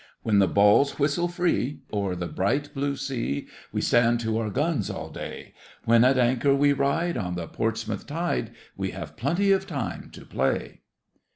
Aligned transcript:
When 0.23 0.39
the 0.39 0.47
balls 0.47 0.97
whistle 0.97 1.27
free 1.27 1.81
O'er 1.93 2.15
the 2.15 2.25
bright 2.27 2.73
blue 2.73 2.95
sea, 2.95 3.45
We 3.71 3.81
stand 3.81 4.19
to 4.21 4.39
our 4.39 4.49
guns 4.49 4.89
all 4.89 5.11
day; 5.11 5.53
When 5.85 6.03
at 6.03 6.17
anchor 6.17 6.55
we 6.55 6.73
ride 6.73 7.17
On 7.17 7.35
the 7.35 7.47
Portsmouth 7.47 8.07
tide, 8.07 8.49
We 8.75 8.89
have 8.97 9.15
plenty 9.15 9.51
of 9.51 9.67
time 9.67 10.09
to 10.13 10.25
play. 10.25 10.79